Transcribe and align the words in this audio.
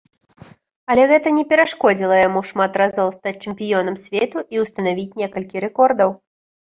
Але 0.91 1.01
гэта 1.11 1.33
не 1.33 1.41
перашкодзіла 1.51 2.15
яму 2.27 2.41
шмат 2.51 2.79
разоў 2.81 3.11
стаць 3.17 3.33
чэмпіёнам 3.49 3.99
свету 4.07 4.37
і 4.57 4.65
ўстанавіць 4.65 5.17
некалькі 5.23 5.63
рэкордаў. 5.67 6.09